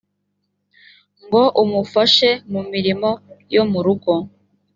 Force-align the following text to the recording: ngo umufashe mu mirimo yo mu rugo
ngo 1.25 1.43
umufashe 1.63 2.29
mu 2.51 2.61
mirimo 2.71 3.09
yo 3.55 3.63
mu 3.71 3.79
rugo 3.85 4.13